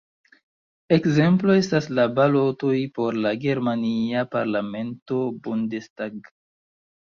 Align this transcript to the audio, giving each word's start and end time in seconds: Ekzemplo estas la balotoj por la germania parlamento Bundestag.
Ekzemplo 0.95 1.57
estas 1.59 1.89
la 1.99 2.05
balotoj 2.19 2.73
por 2.95 3.19
la 3.27 3.35
germania 3.45 4.25
parlamento 4.37 5.21
Bundestag. 5.45 6.35